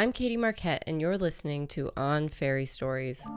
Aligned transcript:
I'm 0.00 0.12
Katie 0.12 0.38
Marquette, 0.38 0.82
and 0.86 0.98
you're 0.98 1.18
listening 1.18 1.66
to 1.76 1.90
On 1.94 2.30
Fairy 2.30 2.64
Stories. 2.64 3.28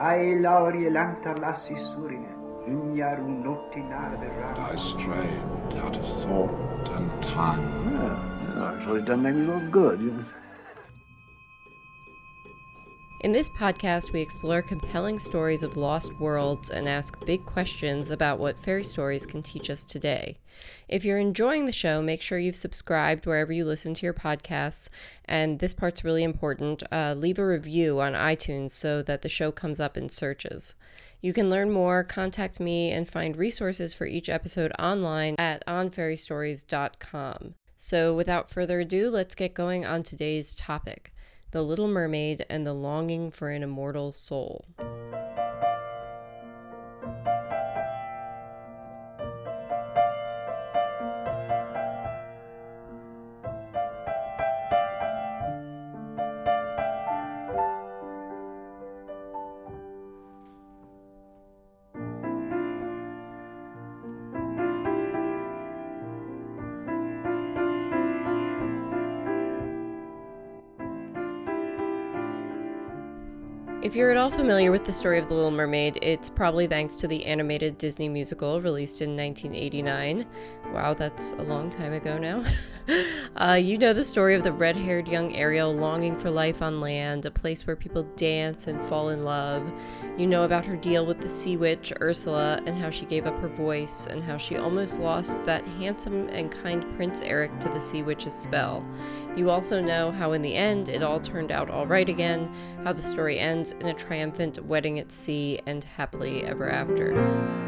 Ai 0.00 0.40
lauri 0.40 0.88
lassi 0.88 1.74
surine, 1.76 2.32
ignaru 2.66 3.26
notti 3.44 3.82
I 4.58 4.74
strayed 4.76 5.84
out 5.84 5.98
of 5.98 6.06
thought 6.22 6.88
and 6.96 7.22
time. 7.22 7.92
Well, 7.92 8.18
you 8.40 8.54
know, 8.54 8.80
so 8.86 8.94
it 8.94 9.04
doesn't 9.04 9.22
make 9.22 9.34
me 9.34 9.44
look 9.44 9.70
good. 9.70 10.00
You 10.00 10.12
know? 10.12 10.37
In 13.20 13.32
this 13.32 13.50
podcast, 13.50 14.12
we 14.12 14.20
explore 14.20 14.62
compelling 14.62 15.18
stories 15.18 15.64
of 15.64 15.76
lost 15.76 16.12
worlds 16.20 16.70
and 16.70 16.88
ask 16.88 17.18
big 17.26 17.44
questions 17.44 18.12
about 18.12 18.38
what 18.38 18.60
fairy 18.60 18.84
stories 18.84 19.26
can 19.26 19.42
teach 19.42 19.70
us 19.70 19.82
today. 19.82 20.38
If 20.86 21.04
you're 21.04 21.18
enjoying 21.18 21.64
the 21.64 21.72
show, 21.72 22.00
make 22.00 22.22
sure 22.22 22.38
you've 22.38 22.54
subscribed 22.54 23.26
wherever 23.26 23.52
you 23.52 23.64
listen 23.64 23.92
to 23.94 24.06
your 24.06 24.14
podcasts. 24.14 24.88
And 25.24 25.58
this 25.58 25.74
part's 25.74 26.04
really 26.04 26.22
important. 26.22 26.84
Uh, 26.92 27.14
leave 27.18 27.40
a 27.40 27.46
review 27.46 27.98
on 28.00 28.12
iTunes 28.12 28.70
so 28.70 29.02
that 29.02 29.22
the 29.22 29.28
show 29.28 29.50
comes 29.50 29.80
up 29.80 29.96
in 29.96 30.08
searches. 30.08 30.76
You 31.20 31.32
can 31.32 31.50
learn 31.50 31.72
more, 31.72 32.04
contact 32.04 32.60
me, 32.60 32.92
and 32.92 33.10
find 33.10 33.36
resources 33.36 33.92
for 33.92 34.06
each 34.06 34.28
episode 34.28 34.70
online 34.78 35.34
at 35.38 35.66
onfairystories.com. 35.66 37.54
So, 37.76 38.14
without 38.14 38.48
further 38.48 38.80
ado, 38.80 39.10
let's 39.10 39.34
get 39.34 39.54
going 39.54 39.84
on 39.84 40.04
today's 40.04 40.54
topic. 40.54 41.12
The 41.50 41.62
Little 41.62 41.88
Mermaid 41.88 42.44
and 42.50 42.66
the 42.66 42.74
Longing 42.74 43.30
for 43.30 43.48
an 43.48 43.62
Immortal 43.62 44.12
Soul. 44.12 44.66
If 73.80 73.94
you're 73.94 74.10
at 74.10 74.16
all 74.16 74.32
familiar 74.32 74.72
with 74.72 74.84
the 74.84 74.92
story 74.92 75.20
of 75.20 75.28
The 75.28 75.34
Little 75.34 75.52
Mermaid, 75.52 76.00
it's 76.02 76.28
probably 76.28 76.66
thanks 76.66 76.96
to 76.96 77.06
the 77.06 77.24
animated 77.24 77.78
Disney 77.78 78.08
musical 78.08 78.60
released 78.60 79.02
in 79.02 79.14
1989. 79.14 80.26
Wow, 80.74 80.94
that's 80.94 81.30
a 81.34 81.42
long 81.42 81.70
time 81.70 81.92
ago 81.92 82.18
now. 82.18 82.42
uh, 83.36 83.52
you 83.54 83.78
know 83.78 83.92
the 83.92 84.02
story 84.02 84.34
of 84.34 84.42
the 84.42 84.52
red 84.52 84.76
haired 84.76 85.06
young 85.06 85.32
Ariel 85.36 85.72
longing 85.72 86.16
for 86.16 86.28
life 86.28 86.60
on 86.60 86.80
land, 86.80 87.24
a 87.24 87.30
place 87.30 87.68
where 87.68 87.76
people 87.76 88.02
dance 88.16 88.66
and 88.66 88.84
fall 88.84 89.10
in 89.10 89.24
love. 89.24 89.72
You 90.16 90.26
know 90.26 90.42
about 90.42 90.66
her 90.66 90.76
deal 90.76 91.06
with 91.06 91.20
the 91.20 91.28
sea 91.28 91.56
witch, 91.56 91.92
Ursula, 92.00 92.60
and 92.66 92.76
how 92.76 92.90
she 92.90 93.06
gave 93.06 93.26
up 93.26 93.38
her 93.38 93.48
voice, 93.48 94.08
and 94.08 94.20
how 94.20 94.38
she 94.38 94.56
almost 94.56 94.98
lost 94.98 95.44
that 95.44 95.64
handsome 95.64 96.28
and 96.30 96.50
kind 96.50 96.84
Prince 96.96 97.22
Eric 97.22 97.60
to 97.60 97.68
the 97.68 97.78
sea 97.78 98.02
witch's 98.02 98.34
spell. 98.34 98.84
You 99.36 99.50
also 99.50 99.80
know 99.80 100.10
how, 100.10 100.32
in 100.32 100.42
the 100.42 100.56
end, 100.56 100.88
it 100.88 101.04
all 101.04 101.20
turned 101.20 101.52
out 101.52 101.70
all 101.70 101.86
right 101.86 102.08
again, 102.08 102.52
how 102.82 102.92
the 102.92 103.04
story 103.04 103.38
ends 103.38 103.67
in 103.72 103.86
a 103.86 103.94
triumphant 103.94 104.64
wedding 104.64 104.98
at 104.98 105.10
sea 105.10 105.60
and 105.66 105.84
happily 105.84 106.44
ever 106.44 106.68
after. 106.68 107.67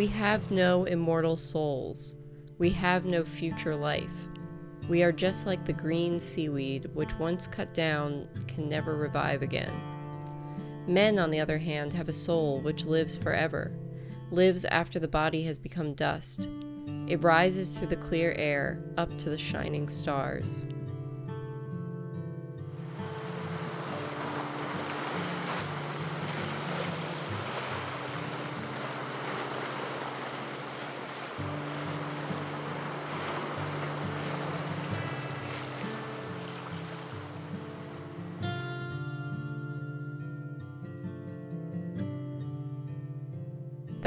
We 0.00 0.06
have 0.06 0.50
no 0.50 0.84
immortal 0.84 1.36
souls. 1.36 2.16
We 2.56 2.70
have 2.70 3.04
no 3.04 3.22
future 3.22 3.76
life. 3.76 4.28
We 4.88 5.02
are 5.02 5.12
just 5.12 5.44
like 5.46 5.66
the 5.66 5.74
green 5.74 6.18
seaweed, 6.18 6.88
which 6.94 7.14
once 7.18 7.46
cut 7.46 7.74
down 7.74 8.26
can 8.48 8.66
never 8.66 8.96
revive 8.96 9.42
again. 9.42 9.74
Men, 10.86 11.18
on 11.18 11.30
the 11.30 11.40
other 11.40 11.58
hand, 11.58 11.92
have 11.92 12.08
a 12.08 12.12
soul 12.12 12.62
which 12.62 12.86
lives 12.86 13.18
forever, 13.18 13.72
lives 14.30 14.64
after 14.64 14.98
the 14.98 15.06
body 15.06 15.42
has 15.42 15.58
become 15.58 15.92
dust. 15.92 16.48
It 17.06 17.22
rises 17.22 17.74
through 17.74 17.88
the 17.88 17.96
clear 17.96 18.32
air 18.38 18.82
up 18.96 19.18
to 19.18 19.28
the 19.28 19.36
shining 19.36 19.86
stars. 19.86 20.62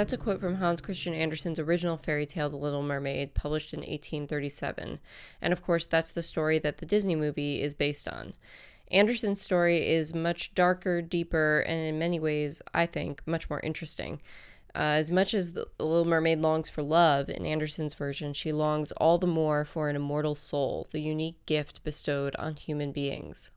That's 0.03 0.11
a 0.11 0.17
quote 0.17 0.41
from 0.41 0.55
Hans 0.55 0.81
Christian 0.81 1.13
Andersen's 1.13 1.59
original 1.59 1.95
fairy 1.95 2.25
tale, 2.25 2.49
The 2.49 2.57
Little 2.57 2.83
Mermaid, 2.83 3.33
published 3.33 3.73
in 3.73 3.79
1837. 3.79 4.99
And 5.41 5.53
of 5.53 5.61
course, 5.61 5.87
that's 5.87 6.11
the 6.11 6.21
story 6.21 6.59
that 6.59 6.79
the 6.79 6.85
Disney 6.85 7.15
movie 7.15 7.61
is 7.61 7.73
based 7.73 8.09
on. 8.09 8.33
Andersen's 8.91 9.39
story 9.39 9.87
is 9.87 10.13
much 10.13 10.53
darker, 10.55 11.01
deeper, 11.01 11.61
and 11.61 11.87
in 11.87 11.99
many 11.99 12.19
ways, 12.19 12.61
I 12.73 12.85
think, 12.85 13.25
much 13.25 13.49
more 13.49 13.61
interesting. 13.61 14.19
Uh, 14.75 14.99
as 14.99 15.09
much 15.09 15.33
as 15.33 15.53
the 15.53 15.67
Little 15.79 16.03
Mermaid 16.03 16.41
longs 16.41 16.67
for 16.67 16.83
love, 16.83 17.29
in 17.29 17.45
Andersen's 17.45 17.93
version, 17.93 18.33
she 18.33 18.51
longs 18.51 18.91
all 18.97 19.17
the 19.17 19.25
more 19.25 19.63
for 19.63 19.87
an 19.87 19.95
immortal 19.95 20.35
soul, 20.35 20.85
the 20.91 20.99
unique 20.99 21.37
gift 21.45 21.81
bestowed 21.85 22.35
on 22.35 22.57
human 22.57 22.91
beings. 22.91 23.51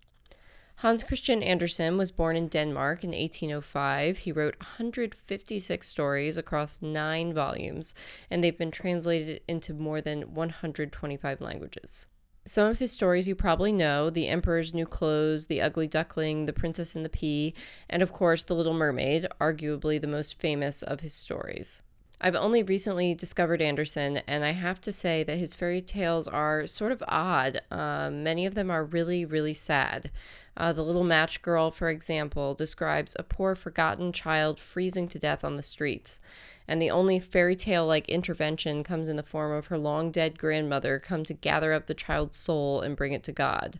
Hans 0.80 1.02
Christian 1.02 1.42
Andersen 1.42 1.96
was 1.96 2.10
born 2.10 2.36
in 2.36 2.48
Denmark 2.48 3.02
in 3.02 3.12
1805. 3.12 4.18
He 4.18 4.32
wrote 4.32 4.56
156 4.60 5.88
stories 5.88 6.36
across 6.36 6.82
nine 6.82 7.32
volumes, 7.32 7.94
and 8.30 8.44
they've 8.44 8.58
been 8.58 8.70
translated 8.70 9.40
into 9.48 9.72
more 9.72 10.02
than 10.02 10.34
125 10.34 11.40
languages. 11.40 12.08
Some 12.44 12.68
of 12.68 12.78
his 12.78 12.92
stories 12.92 13.26
you 13.26 13.34
probably 13.34 13.72
know 13.72 14.10
The 14.10 14.28
Emperor's 14.28 14.74
New 14.74 14.84
Clothes, 14.84 15.46
The 15.46 15.62
Ugly 15.62 15.88
Duckling, 15.88 16.44
The 16.44 16.52
Princess 16.52 16.94
and 16.94 17.06
the 17.06 17.08
Pea, 17.08 17.54
and 17.88 18.02
of 18.02 18.12
course, 18.12 18.44
The 18.44 18.54
Little 18.54 18.74
Mermaid, 18.74 19.28
arguably 19.40 19.98
the 19.98 20.06
most 20.06 20.38
famous 20.38 20.82
of 20.82 21.00
his 21.00 21.14
stories. 21.14 21.80
I've 22.18 22.34
only 22.34 22.62
recently 22.62 23.14
discovered 23.14 23.60
Andersen, 23.60 24.22
and 24.26 24.42
I 24.42 24.52
have 24.52 24.80
to 24.82 24.92
say 24.92 25.22
that 25.24 25.36
his 25.36 25.54
fairy 25.54 25.82
tales 25.82 26.26
are 26.26 26.66
sort 26.66 26.92
of 26.92 27.04
odd. 27.06 27.60
Um, 27.70 28.22
many 28.22 28.46
of 28.46 28.54
them 28.54 28.70
are 28.70 28.84
really, 28.84 29.26
really 29.26 29.52
sad. 29.52 30.10
Uh, 30.56 30.72
the 30.72 30.82
Little 30.82 31.04
Match 31.04 31.42
Girl, 31.42 31.70
for 31.70 31.90
example, 31.90 32.54
describes 32.54 33.16
a 33.18 33.22
poor, 33.22 33.54
forgotten 33.54 34.12
child 34.12 34.58
freezing 34.58 35.08
to 35.08 35.18
death 35.18 35.44
on 35.44 35.56
the 35.56 35.62
streets. 35.62 36.18
And 36.66 36.80
the 36.80 36.90
only 36.90 37.20
fairy 37.20 37.54
tale 37.54 37.86
like 37.86 38.08
intervention 38.08 38.82
comes 38.82 39.10
in 39.10 39.16
the 39.16 39.22
form 39.22 39.52
of 39.52 39.66
her 39.66 39.76
long 39.76 40.10
dead 40.10 40.38
grandmother 40.38 40.98
come 40.98 41.22
to 41.24 41.34
gather 41.34 41.74
up 41.74 41.86
the 41.86 41.94
child's 41.94 42.38
soul 42.38 42.80
and 42.80 42.96
bring 42.96 43.12
it 43.12 43.24
to 43.24 43.32
God 43.32 43.78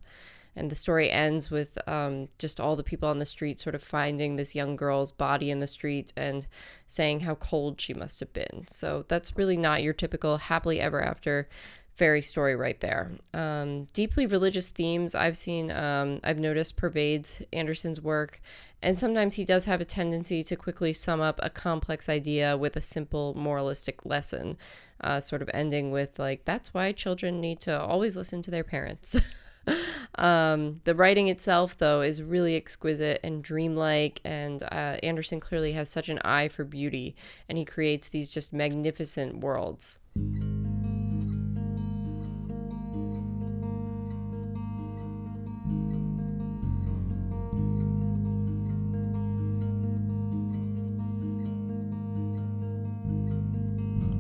and 0.57 0.71
the 0.71 0.75
story 0.75 1.11
ends 1.11 1.51
with 1.51 1.79
um, 1.87 2.29
just 2.39 2.59
all 2.59 2.77
the 2.77 2.83
people 2.83 3.09
on 3.09 3.19
the 3.19 3.27
street 3.27 3.61
sort 3.61 3.75
of 3.75 3.83
finding 3.83 4.37
this 4.37 4.55
young 4.55 4.75
girl's 4.77 5.13
body 5.13 5.51
in 5.51 5.61
the 5.61 5.67
street 5.67 6.13
and 6.17 6.47
saying 6.87 7.21
how 7.21 7.35
cold 7.37 7.81
she 7.81 7.95
must 7.95 8.21
have 8.21 8.33
been. 8.33 8.65
So 8.67 9.05
that's 9.09 9.37
really 9.37 9.57
not 9.57 9.83
your 9.83 9.93
typical 9.93 10.39
happily 10.39 10.81
ever 10.81 11.03
after 11.03 11.49
fairy 11.97 12.21
story 12.21 12.55
right 12.55 12.79
there. 12.81 13.13
Um, 13.33 13.85
deeply 13.95 14.27
religious 14.27 14.71
themes 14.71 15.15
I've 15.15 15.37
seen, 15.37 15.71
um, 15.71 16.21
I've 16.23 16.39
noticed 16.39 16.77
pervades 16.77 17.43
Andersen's 17.53 18.01
work, 18.01 18.41
and 18.83 18.99
sometimes 18.99 19.35
he 19.35 19.45
does 19.45 19.65
have 19.65 19.81
a 19.81 19.87
tendency 19.87 20.43
to 20.43 20.57
quickly 20.57 20.93
sum 20.93 21.23
up 21.23 21.41
a 21.43 21.49
complex 21.49 22.09
idea 22.09 22.57
with 22.57 22.77
a 22.77 22.83
simple 22.83 23.35
moralistic 23.35 24.05
lesson, 24.05 24.59
uh, 25.01 25.21
sort 25.21 25.41
of 25.41 25.51
ending 25.55 25.91
with 25.91 26.19
like, 26.19 26.45
"That's 26.45 26.75
why 26.75 26.93
children 26.93 27.41
need 27.41 27.61
to 27.61 27.81
always 27.81 28.17
listen 28.17 28.43
to 28.43 28.51
their 28.51 28.65
parents." 28.65 29.19
um, 30.17 30.81
the 30.85 30.95
writing 30.95 31.29
itself, 31.29 31.77
though, 31.77 32.01
is 32.01 32.23
really 32.23 32.57
exquisite 32.57 33.21
and 33.23 33.43
dreamlike, 33.43 34.21
and 34.25 34.63
uh, 34.63 34.99
Andersen 35.03 35.41
clearly 35.41 35.73
has 35.73 35.89
such 35.89 36.09
an 36.09 36.19
eye 36.25 36.49
for 36.49 36.65
beauty, 36.65 37.15
and 37.49 37.59
he 37.59 37.65
creates 37.65 38.09
these 38.09 38.29
just 38.29 38.53
magnificent 38.53 39.41
worlds. 39.41 39.99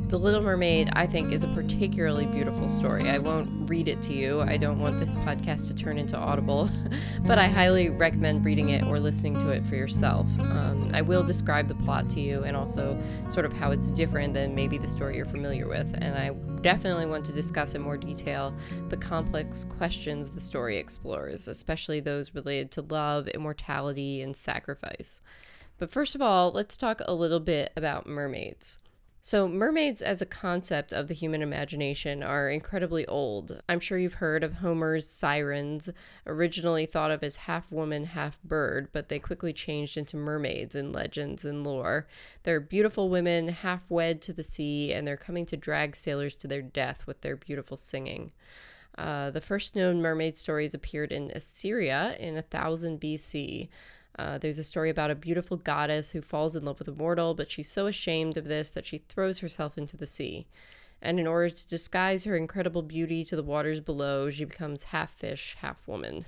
The 0.08 0.16
Little 0.20 0.40
Mermaid, 0.40 0.90
I 0.92 1.04
think, 1.04 1.32
is 1.32 1.42
a 1.42 1.48
particularly 1.48 2.26
beautiful 2.26 2.68
story. 2.68 3.08
I 3.10 3.18
won't 3.18 3.68
read 3.68 3.88
it 3.88 4.00
to 4.02 4.14
you. 4.14 4.40
I 4.40 4.56
don't 4.56 4.78
want 4.78 5.00
this 5.00 5.16
podcast 5.16 5.66
to 5.66 5.74
turn 5.74 5.98
into 5.98 6.16
Audible, 6.16 6.70
but 7.26 7.40
I 7.40 7.48
highly 7.48 7.88
recommend 7.88 8.44
reading 8.44 8.68
it 8.68 8.84
or 8.84 9.00
listening 9.00 9.36
to 9.38 9.50
it 9.50 9.66
for 9.66 9.74
yourself. 9.74 10.28
Um, 10.38 10.92
I 10.94 11.02
will 11.02 11.24
describe 11.24 11.66
the 11.66 11.74
plot 11.74 12.08
to 12.10 12.20
you 12.20 12.44
and 12.44 12.56
also 12.56 12.96
sort 13.26 13.46
of 13.46 13.52
how 13.52 13.72
it's 13.72 13.90
different 13.90 14.32
than 14.32 14.54
maybe 14.54 14.78
the 14.78 14.86
story 14.86 15.16
you're 15.16 15.24
familiar 15.26 15.66
with. 15.66 15.92
And 16.00 16.16
I 16.16 16.30
definitely 16.60 17.06
want 17.06 17.24
to 17.24 17.32
discuss 17.32 17.74
in 17.74 17.82
more 17.82 17.96
detail 17.96 18.54
the 18.88 18.96
complex 18.96 19.64
questions 19.64 20.30
the 20.30 20.40
story 20.40 20.76
explores, 20.76 21.48
especially 21.48 21.98
those 21.98 22.32
related 22.32 22.70
to 22.72 22.82
love, 22.82 23.26
immortality, 23.26 24.22
and 24.22 24.36
sacrifice. 24.36 25.20
But 25.78 25.90
first 25.90 26.14
of 26.14 26.22
all, 26.22 26.52
let's 26.52 26.76
talk 26.76 27.00
a 27.04 27.12
little 27.12 27.40
bit 27.40 27.72
about 27.74 28.06
mermaids. 28.06 28.78
So, 29.26 29.48
mermaids 29.48 30.02
as 30.02 30.22
a 30.22 30.24
concept 30.24 30.92
of 30.92 31.08
the 31.08 31.14
human 31.14 31.42
imagination 31.42 32.22
are 32.22 32.48
incredibly 32.48 33.04
old. 33.08 33.60
I'm 33.68 33.80
sure 33.80 33.98
you've 33.98 34.22
heard 34.22 34.44
of 34.44 34.52
Homer's 34.52 35.08
sirens, 35.08 35.90
originally 36.28 36.86
thought 36.86 37.10
of 37.10 37.24
as 37.24 37.38
half 37.38 37.72
woman, 37.72 38.04
half 38.04 38.40
bird, 38.44 38.86
but 38.92 39.08
they 39.08 39.18
quickly 39.18 39.52
changed 39.52 39.96
into 39.96 40.16
mermaids 40.16 40.76
in 40.76 40.92
legends 40.92 41.44
and 41.44 41.64
lore. 41.64 42.06
They're 42.44 42.60
beautiful 42.60 43.08
women, 43.08 43.48
half 43.48 43.90
wed 43.90 44.22
to 44.22 44.32
the 44.32 44.44
sea, 44.44 44.92
and 44.92 45.04
they're 45.04 45.16
coming 45.16 45.44
to 45.46 45.56
drag 45.56 45.96
sailors 45.96 46.36
to 46.36 46.46
their 46.46 46.62
death 46.62 47.04
with 47.08 47.22
their 47.22 47.34
beautiful 47.34 47.76
singing. 47.76 48.30
Uh, 48.96 49.30
the 49.32 49.40
first 49.40 49.74
known 49.74 50.00
mermaid 50.00 50.38
stories 50.38 50.72
appeared 50.72 51.10
in 51.10 51.32
Assyria 51.34 52.14
in 52.20 52.34
1000 52.34 53.00
BC. 53.00 53.70
Uh, 54.18 54.38
there's 54.38 54.58
a 54.58 54.64
story 54.64 54.88
about 54.88 55.10
a 55.10 55.14
beautiful 55.14 55.56
goddess 55.56 56.12
who 56.12 56.22
falls 56.22 56.56
in 56.56 56.64
love 56.64 56.78
with 56.78 56.88
a 56.88 56.92
mortal, 56.92 57.34
but 57.34 57.50
she's 57.50 57.68
so 57.68 57.86
ashamed 57.86 58.36
of 58.36 58.46
this 58.46 58.70
that 58.70 58.86
she 58.86 58.98
throws 58.98 59.40
herself 59.40 59.76
into 59.76 59.96
the 59.96 60.06
sea. 60.06 60.46
And 61.02 61.20
in 61.20 61.26
order 61.26 61.50
to 61.50 61.68
disguise 61.68 62.24
her 62.24 62.36
incredible 62.36 62.82
beauty 62.82 63.24
to 63.24 63.36
the 63.36 63.42
waters 63.42 63.80
below, 63.80 64.30
she 64.30 64.44
becomes 64.44 64.84
half 64.84 65.10
fish, 65.10 65.56
half 65.60 65.86
woman. 65.86 66.24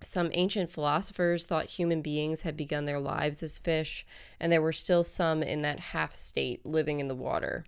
Some 0.00 0.30
ancient 0.32 0.70
philosophers 0.70 1.46
thought 1.46 1.66
human 1.66 2.02
beings 2.02 2.42
had 2.42 2.56
begun 2.56 2.84
their 2.84 3.00
lives 3.00 3.42
as 3.42 3.58
fish, 3.58 4.06
and 4.38 4.52
there 4.52 4.62
were 4.62 4.72
still 4.72 5.02
some 5.02 5.42
in 5.42 5.62
that 5.62 5.80
half 5.80 6.14
state 6.14 6.64
living 6.64 7.00
in 7.00 7.08
the 7.08 7.16
water. 7.16 7.64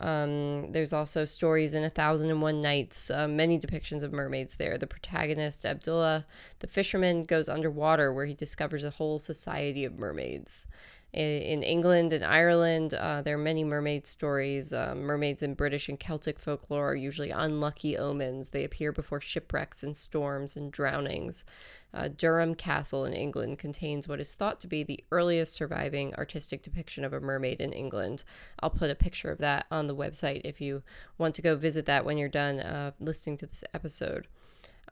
Um, 0.00 0.72
there's 0.72 0.92
also 0.92 1.24
stories 1.26 1.74
in 1.74 1.84
A 1.84 1.90
Thousand 1.90 2.30
and 2.30 2.40
One 2.40 2.62
Nights, 2.62 3.10
uh, 3.10 3.28
many 3.28 3.58
depictions 3.58 4.02
of 4.02 4.12
mermaids 4.12 4.56
there. 4.56 4.78
The 4.78 4.86
protagonist, 4.86 5.66
Abdullah, 5.66 6.26
the 6.60 6.66
fisherman, 6.66 7.24
goes 7.24 7.48
underwater 7.48 8.12
where 8.12 8.24
he 8.24 8.34
discovers 8.34 8.82
a 8.82 8.90
whole 8.90 9.18
society 9.18 9.84
of 9.84 9.98
mermaids 9.98 10.66
in 11.12 11.64
England 11.64 12.12
and 12.12 12.24
Ireland, 12.24 12.94
uh, 12.94 13.22
there 13.22 13.34
are 13.34 13.38
many 13.38 13.64
mermaid 13.64 14.06
stories. 14.06 14.72
Uh, 14.72 14.94
mermaids 14.94 15.42
in 15.42 15.54
British 15.54 15.88
and 15.88 15.98
Celtic 15.98 16.38
folklore 16.38 16.90
are 16.90 16.94
usually 16.94 17.30
unlucky 17.30 17.98
omens. 17.98 18.50
They 18.50 18.62
appear 18.62 18.92
before 18.92 19.20
shipwrecks 19.20 19.82
and 19.82 19.96
storms 19.96 20.54
and 20.54 20.70
drownings. 20.70 21.44
Uh, 21.92 22.08
Durham 22.16 22.54
Castle 22.54 23.04
in 23.04 23.12
England 23.12 23.58
contains 23.58 24.06
what 24.06 24.20
is 24.20 24.36
thought 24.36 24.60
to 24.60 24.68
be 24.68 24.84
the 24.84 25.02
earliest 25.10 25.52
surviving 25.52 26.14
artistic 26.14 26.62
depiction 26.62 27.04
of 27.04 27.12
a 27.12 27.20
mermaid 27.20 27.60
in 27.60 27.72
England. 27.72 28.22
I'll 28.60 28.70
put 28.70 28.90
a 28.90 28.94
picture 28.94 29.32
of 29.32 29.38
that 29.38 29.66
on 29.70 29.88
the 29.88 29.96
website 29.96 30.42
if 30.44 30.60
you 30.60 30.84
want 31.18 31.34
to 31.34 31.42
go 31.42 31.56
visit 31.56 31.86
that 31.86 32.04
when 32.04 32.18
you're 32.18 32.28
done 32.28 32.60
uh, 32.60 32.92
listening 33.00 33.36
to 33.38 33.46
this 33.46 33.64
episode. 33.74 34.28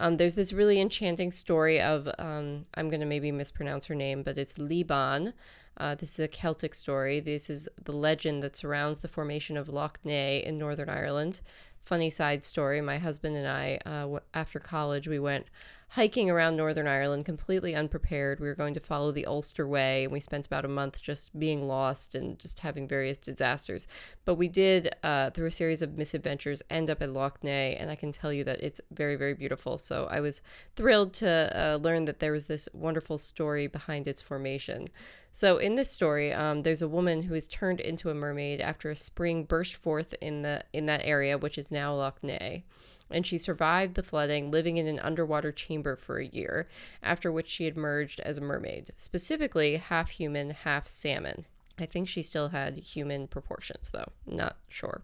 Um, 0.00 0.16
there's 0.16 0.36
this 0.36 0.52
really 0.52 0.80
enchanting 0.80 1.30
story 1.30 1.80
of, 1.80 2.08
um, 2.18 2.62
I'm 2.74 2.88
going 2.88 3.00
to 3.00 3.06
maybe 3.06 3.32
mispronounce 3.32 3.86
her 3.86 3.94
name, 3.94 4.22
but 4.22 4.38
it's 4.38 4.58
Liban. 4.58 5.32
Uh, 5.76 5.94
this 5.94 6.12
is 6.12 6.20
a 6.20 6.28
Celtic 6.28 6.74
story. 6.74 7.20
This 7.20 7.50
is 7.50 7.68
the 7.84 7.92
legend 7.92 8.42
that 8.42 8.56
surrounds 8.56 9.00
the 9.00 9.08
formation 9.08 9.56
of 9.56 9.68
Lough 9.68 9.90
Neagh 10.04 10.44
in 10.44 10.58
Northern 10.58 10.88
Ireland. 10.88 11.40
Funny 11.82 12.10
side 12.10 12.44
story 12.44 12.80
my 12.80 12.98
husband 12.98 13.36
and 13.36 13.48
I, 13.48 13.78
uh, 13.86 14.18
after 14.34 14.58
college, 14.58 15.08
we 15.08 15.18
went 15.18 15.46
hiking 15.90 16.28
around 16.28 16.56
Northern 16.56 16.86
Ireland 16.86 17.24
completely 17.24 17.74
unprepared. 17.74 18.40
We 18.40 18.48
were 18.48 18.54
going 18.54 18.74
to 18.74 18.80
follow 18.80 19.10
the 19.10 19.24
Ulster 19.24 19.66
Way, 19.66 20.04
and 20.04 20.12
we 20.12 20.20
spent 20.20 20.46
about 20.46 20.64
a 20.66 20.68
month 20.68 21.00
just 21.00 21.38
being 21.38 21.66
lost 21.66 22.14
and 22.14 22.38
just 22.38 22.60
having 22.60 22.86
various 22.86 23.16
disasters. 23.16 23.88
But 24.24 24.34
we 24.34 24.48
did, 24.48 24.94
uh, 25.02 25.30
through 25.30 25.46
a 25.46 25.50
series 25.50 25.80
of 25.80 25.96
misadventures, 25.96 26.62
end 26.68 26.90
up 26.90 27.00
at 27.00 27.12
Lough 27.12 27.32
Neagh, 27.42 27.76
and 27.80 27.90
I 27.90 27.96
can 27.96 28.12
tell 28.12 28.32
you 28.32 28.44
that 28.44 28.62
it's 28.62 28.80
very, 28.90 29.16
very 29.16 29.34
beautiful. 29.34 29.78
So 29.78 30.06
I 30.10 30.20
was 30.20 30.42
thrilled 30.76 31.14
to 31.14 31.52
uh, 31.54 31.76
learn 31.76 32.04
that 32.04 32.20
there 32.20 32.32
was 32.32 32.46
this 32.46 32.68
wonderful 32.74 33.16
story 33.16 33.66
behind 33.66 34.06
its 34.06 34.20
formation. 34.20 34.88
So 35.32 35.56
in 35.56 35.74
this 35.74 35.90
story, 35.90 36.32
um, 36.32 36.62
there's 36.62 36.82
a 36.82 36.88
woman 36.88 37.22
who 37.22 37.34
is 37.34 37.48
turned 37.48 37.80
into 37.80 38.10
a 38.10 38.14
mermaid 38.14 38.60
after 38.60 38.90
a 38.90 38.96
spring 38.96 39.44
burst 39.44 39.76
forth 39.76 40.14
in 40.20 40.42
the 40.42 40.64
in 40.72 40.86
that 40.86 41.02
area, 41.04 41.38
which 41.38 41.56
is 41.56 41.70
now 41.70 41.94
Lough 41.94 42.14
Neagh 42.22 42.62
and 43.10 43.26
she 43.26 43.38
survived 43.38 43.94
the 43.94 44.02
flooding, 44.02 44.50
living 44.50 44.76
in 44.76 44.86
an 44.86 44.98
underwater 45.00 45.52
chamber 45.52 45.96
for 45.96 46.18
a 46.18 46.26
year, 46.26 46.68
after 47.02 47.30
which 47.32 47.48
she 47.48 47.66
emerged 47.66 48.20
as 48.20 48.38
a 48.38 48.42
mermaid, 48.42 48.90
specifically 48.96 49.76
half 49.76 50.10
human, 50.10 50.50
half 50.50 50.86
salmon. 50.86 51.44
I 51.78 51.86
think 51.86 52.08
she 52.08 52.22
still 52.22 52.48
had 52.48 52.78
human 52.78 53.28
proportions, 53.28 53.90
though. 53.90 54.12
Not 54.26 54.56
sure. 54.68 55.02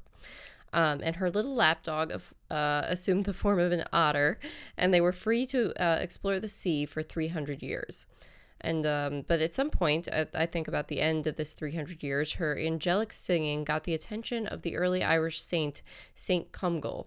Um, 0.73 1.01
and 1.05 1.17
her 1.17 1.31
little 1.31 1.55
lapdog 1.55 2.13
uh, 2.51 2.83
assumed 2.87 3.27
the 3.27 3.33
form 3.33 3.61
of 3.61 3.71
an 3.71 3.85
otter, 3.93 4.41
and 4.77 4.93
they 4.93 5.01
were 5.01 5.13
free 5.13 5.47
to 5.47 5.73
uh, 5.81 5.99
explore 6.01 6.41
the 6.41 6.49
sea 6.49 6.85
for 6.85 7.01
300 7.01 7.63
years. 7.63 8.07
And 8.61 8.87
um, 8.87 9.25
but 9.29 9.43
at 9.43 9.55
some 9.55 9.69
point, 9.69 10.09
I 10.11 10.47
think 10.47 10.67
about 10.67 10.89
the 10.89 11.01
end 11.01 11.27
of 11.27 11.37
this 11.37 11.53
300 11.53 12.03
years, 12.03 12.35
her 12.35 12.59
angelic 12.59 13.13
singing 13.13 13.63
got 13.63 13.85
the 13.85 13.93
attention 13.93 14.47
of 14.47 14.63
the 14.63 14.77
early 14.77 15.05
Irish 15.05 15.41
saint 15.41 15.83
Saint 16.15 16.51
Comgall, 16.51 17.07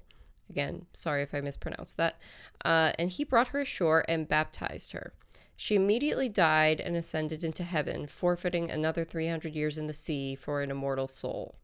Again, 0.50 0.86
sorry 0.94 1.24
if 1.24 1.34
I 1.34 1.42
mispronounced 1.42 1.98
that. 1.98 2.20
Uh, 2.64 2.94
and 2.98 3.10
he 3.10 3.24
brought 3.24 3.50
her 3.50 3.62
ashore 3.62 4.06
and 4.08 4.28
baptized 4.28 4.94
her. 4.94 5.14
She 5.56 5.76
immediately 5.76 6.30
died 6.30 6.80
and 6.80 6.96
ascended 6.96 7.44
into 7.44 7.64
heaven, 7.64 8.06
forfeiting 8.06 8.70
another 8.70 9.04
300 9.04 9.56
years 9.56 9.78
in 9.78 9.88
the 9.88 9.94
sea 9.94 10.36
for 10.36 10.62
an 10.62 10.70
immortal 10.70 11.08
soul. 11.08 11.56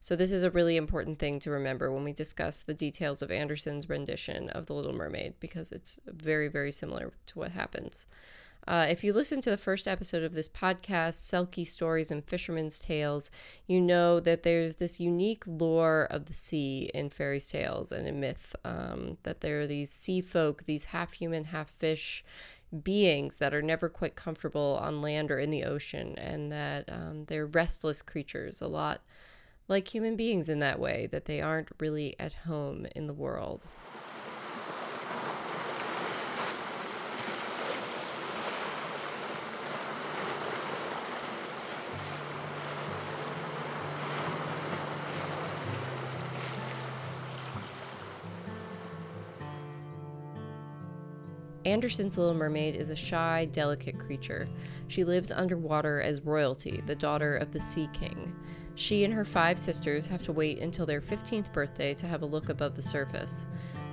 So, 0.00 0.14
this 0.14 0.32
is 0.32 0.42
a 0.44 0.50
really 0.50 0.76
important 0.76 1.18
thing 1.18 1.40
to 1.40 1.50
remember 1.50 1.90
when 1.90 2.04
we 2.04 2.12
discuss 2.12 2.62
the 2.62 2.74
details 2.74 3.20
of 3.20 3.30
Andersen's 3.30 3.88
rendition 3.88 4.48
of 4.50 4.66
The 4.66 4.74
Little 4.74 4.92
Mermaid, 4.92 5.34
because 5.40 5.72
it's 5.72 5.98
very, 6.06 6.48
very 6.48 6.70
similar 6.70 7.12
to 7.26 7.38
what 7.38 7.52
happens. 7.52 8.06
Uh, 8.68 8.86
if 8.90 9.02
you 9.02 9.14
listen 9.14 9.40
to 9.40 9.48
the 9.48 9.56
first 9.56 9.88
episode 9.88 10.22
of 10.22 10.34
this 10.34 10.48
podcast, 10.48 11.22
Selkie 11.22 11.66
Stories 11.66 12.10
and 12.10 12.22
Fishermen's 12.22 12.78
Tales, 12.78 13.30
you 13.66 13.80
know 13.80 14.20
that 14.20 14.42
there's 14.42 14.74
this 14.74 15.00
unique 15.00 15.42
lore 15.46 16.06
of 16.10 16.26
the 16.26 16.34
sea 16.34 16.90
in 16.92 17.08
fairy 17.08 17.40
tales 17.40 17.92
and 17.92 18.06
in 18.06 18.20
myth. 18.20 18.54
Um, 18.66 19.16
that 19.22 19.40
there 19.40 19.62
are 19.62 19.66
these 19.66 19.90
sea 19.90 20.20
folk, 20.20 20.64
these 20.66 20.84
half 20.84 21.14
human, 21.14 21.44
half 21.44 21.70
fish 21.78 22.22
beings 22.82 23.38
that 23.38 23.54
are 23.54 23.62
never 23.62 23.88
quite 23.88 24.16
comfortable 24.16 24.78
on 24.82 25.00
land 25.00 25.30
or 25.30 25.38
in 25.38 25.48
the 25.48 25.64
ocean, 25.64 26.14
and 26.18 26.52
that 26.52 26.84
um, 26.92 27.24
they're 27.24 27.46
restless 27.46 28.02
creatures, 28.02 28.60
a 28.60 28.68
lot 28.68 29.00
like 29.66 29.88
human 29.94 30.14
beings 30.14 30.50
in 30.50 30.58
that 30.58 30.78
way, 30.78 31.08
that 31.10 31.24
they 31.24 31.40
aren't 31.40 31.70
really 31.80 32.14
at 32.20 32.34
home 32.34 32.86
in 32.94 33.06
the 33.06 33.14
world. 33.14 33.66
Andersen's 51.68 52.16
Little 52.16 52.32
Mermaid 52.32 52.74
is 52.76 52.88
a 52.88 52.96
shy, 52.96 53.46
delicate 53.52 53.98
creature. 53.98 54.48
She 54.88 55.04
lives 55.04 55.30
underwater 55.30 56.00
as 56.00 56.22
royalty, 56.22 56.82
the 56.86 56.94
daughter 56.94 57.36
of 57.36 57.52
the 57.52 57.60
Sea 57.60 57.90
King. 57.92 58.34
She 58.74 59.04
and 59.04 59.12
her 59.12 59.24
five 59.24 59.58
sisters 59.58 60.08
have 60.08 60.22
to 60.22 60.32
wait 60.32 60.60
until 60.60 60.86
their 60.86 61.02
15th 61.02 61.52
birthday 61.52 61.92
to 61.94 62.06
have 62.06 62.22
a 62.22 62.26
look 62.26 62.48
above 62.48 62.74
the 62.74 62.80
surface. 62.80 63.46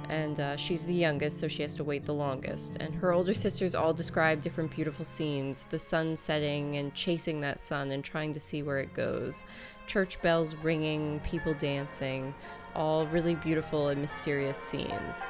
And 0.08 0.40
uh, 0.40 0.56
she's 0.56 0.86
the 0.86 0.94
youngest, 0.94 1.40
so 1.40 1.50
she 1.50 1.64
has 1.64 1.76
to 1.76 1.84
wait 1.84 2.06
the 2.06 2.14
longest. 2.14 2.78
And 2.80 2.96
her 2.96 3.12
older 3.12 3.34
sisters 3.34 3.76
all 3.76 3.94
describe 3.94 4.42
different 4.42 4.72
beautiful 4.72 5.04
scenes 5.04 5.66
the 5.66 5.80
sun 5.80 6.16
setting 6.16 6.78
and 6.78 6.94
chasing 6.94 7.42
that 7.42 7.60
sun 7.60 7.92
and 7.92 8.04
trying 8.04 8.32
to 8.34 8.40
see 8.40 8.64
where 8.64 8.80
it 8.80 8.94
goes, 8.94 9.44
church 9.86 10.22
bells 10.22 10.56
ringing, 10.56 11.20
people 11.22 11.54
dancing, 11.56 12.34
all 12.74 13.06
really 13.08 13.36
beautiful 13.36 13.90
and 13.90 14.00
mysterious 14.00 14.58
scenes. 14.58 15.26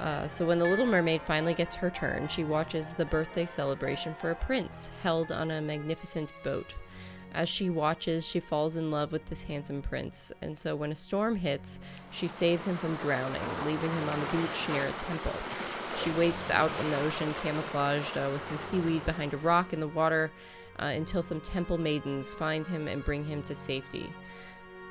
Uh, 0.00 0.26
so 0.26 0.46
when 0.46 0.58
the 0.58 0.64
Little 0.64 0.86
Mermaid 0.86 1.20
finally 1.20 1.52
gets 1.52 1.74
her 1.74 1.90
turn, 1.90 2.26
she 2.26 2.42
watches 2.42 2.94
the 2.94 3.04
birthday 3.04 3.44
celebration 3.44 4.14
for 4.14 4.30
a 4.30 4.34
prince 4.34 4.92
held 5.02 5.30
on 5.30 5.50
a 5.50 5.60
magnificent 5.60 6.32
boat. 6.42 6.72
As 7.34 7.50
she 7.50 7.68
watches, 7.68 8.26
she 8.26 8.40
falls 8.40 8.76
in 8.76 8.90
love 8.90 9.12
with 9.12 9.26
this 9.26 9.42
handsome 9.42 9.82
prince, 9.82 10.32
and 10.40 10.56
so 10.56 10.74
when 10.74 10.90
a 10.90 10.94
storm 10.94 11.36
hits, 11.36 11.80
she 12.10 12.26
saves 12.26 12.66
him 12.66 12.76
from 12.76 12.96
drowning, 12.96 13.42
leaving 13.66 13.90
him 13.90 14.08
on 14.08 14.18
the 14.20 14.26
beach 14.26 14.68
near 14.70 14.86
a 14.86 14.92
temple. 14.92 15.34
She 16.02 16.10
waits 16.12 16.50
out 16.50 16.72
in 16.80 16.90
the 16.90 17.00
ocean, 17.00 17.34
camouflaged 17.42 18.16
uh, 18.16 18.30
with 18.32 18.42
some 18.42 18.56
seaweed 18.56 19.04
behind 19.04 19.34
a 19.34 19.36
rock 19.36 19.74
in 19.74 19.80
the 19.80 19.88
water, 19.88 20.32
uh, 20.78 20.86
until 20.86 21.22
some 21.22 21.42
temple 21.42 21.76
maidens 21.76 22.32
find 22.32 22.66
him 22.66 22.88
and 22.88 23.04
bring 23.04 23.22
him 23.22 23.42
to 23.42 23.54
safety. 23.54 24.10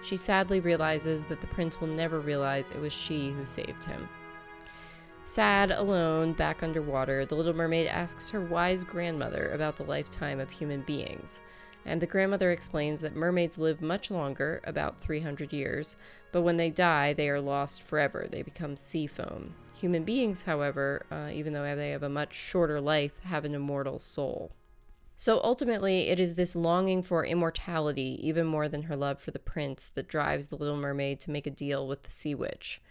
She 0.03 0.17
sadly 0.17 0.59
realizes 0.59 1.25
that 1.25 1.41
the 1.41 1.47
prince 1.47 1.81
will 1.81 1.87
never 1.87 2.19
realize 2.19 2.69
it 2.69 2.79
was 2.79 2.93
she 2.93 3.31
who 3.31 3.43
saved 3.43 3.83
him. 3.83 4.07
Sad, 5.31 5.69
alone, 5.69 6.33
back 6.33 6.63
underwater, 6.63 7.23
the 7.23 7.35
little 7.35 7.53
mermaid 7.53 7.85
asks 7.85 8.31
her 8.31 8.41
wise 8.41 8.83
grandmother 8.83 9.51
about 9.51 9.77
the 9.77 9.83
lifetime 9.83 10.39
of 10.39 10.49
human 10.49 10.81
beings. 10.81 11.43
And 11.85 12.01
the 12.01 12.07
grandmother 12.07 12.51
explains 12.51 12.99
that 13.01 13.15
mermaids 13.15 13.59
live 13.59 13.79
much 13.79 14.09
longer, 14.09 14.59
about 14.63 14.99
300 14.99 15.53
years, 15.53 15.97
but 16.31 16.41
when 16.41 16.57
they 16.57 16.71
die, 16.71 17.13
they 17.13 17.29
are 17.29 17.39
lost 17.39 17.83
forever. 17.83 18.27
They 18.27 18.41
become 18.41 18.75
sea 18.75 19.05
foam. 19.05 19.53
Human 19.75 20.03
beings, 20.03 20.41
however, 20.41 21.05
uh, 21.11 21.29
even 21.31 21.53
though 21.53 21.75
they 21.75 21.91
have 21.91 22.01
a 22.01 22.09
much 22.09 22.33
shorter 22.33 22.81
life, 22.81 23.13
have 23.21 23.45
an 23.45 23.53
immortal 23.53 23.99
soul. 23.99 24.51
So 25.15 25.39
ultimately, 25.43 26.09
it 26.09 26.19
is 26.19 26.33
this 26.33 26.55
longing 26.55 27.03
for 27.03 27.23
immortality, 27.23 28.19
even 28.23 28.47
more 28.47 28.67
than 28.67 28.81
her 28.83 28.95
love 28.95 29.21
for 29.21 29.29
the 29.29 29.37
prince, 29.37 29.89
that 29.89 30.07
drives 30.07 30.47
the 30.47 30.55
little 30.55 30.75
mermaid 30.75 31.19
to 31.19 31.31
make 31.31 31.45
a 31.45 31.51
deal 31.51 31.87
with 31.87 32.01
the 32.01 32.11
sea 32.11 32.33
witch. 32.33 32.81